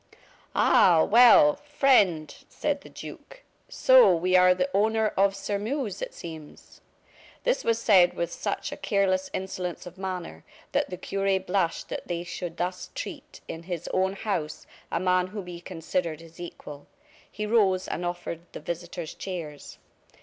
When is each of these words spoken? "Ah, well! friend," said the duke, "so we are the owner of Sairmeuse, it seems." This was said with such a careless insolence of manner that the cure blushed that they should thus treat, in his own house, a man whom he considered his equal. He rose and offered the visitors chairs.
"Ah, 0.55 1.03
well! 1.03 1.57
friend," 1.57 2.33
said 2.49 2.81
the 2.81 2.89
duke, 2.89 3.43
"so 3.69 4.15
we 4.15 4.35
are 4.35 4.55
the 4.55 4.67
owner 4.73 5.09
of 5.15 5.35
Sairmeuse, 5.35 6.01
it 6.01 6.11
seems." 6.11 6.81
This 7.43 7.63
was 7.63 7.77
said 7.79 8.15
with 8.15 8.31
such 8.31 8.71
a 8.71 8.77
careless 8.77 9.29
insolence 9.31 9.85
of 9.85 9.99
manner 9.99 10.43
that 10.71 10.89
the 10.89 10.97
cure 10.97 11.39
blushed 11.39 11.89
that 11.89 12.07
they 12.07 12.23
should 12.23 12.57
thus 12.57 12.89
treat, 12.95 13.41
in 13.47 13.61
his 13.61 13.87
own 13.93 14.13
house, 14.13 14.65
a 14.91 14.99
man 14.99 15.27
whom 15.27 15.45
he 15.45 15.61
considered 15.61 16.19
his 16.19 16.39
equal. 16.39 16.87
He 17.31 17.45
rose 17.45 17.87
and 17.87 18.03
offered 18.03 18.39
the 18.53 18.59
visitors 18.59 19.13
chairs. 19.13 19.77